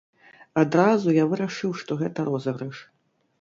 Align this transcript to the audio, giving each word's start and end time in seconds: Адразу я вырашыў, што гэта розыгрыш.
Адразу 0.61 1.13
я 1.17 1.25
вырашыў, 1.33 1.75
што 1.83 1.99
гэта 2.01 2.27
розыгрыш. 2.31 2.83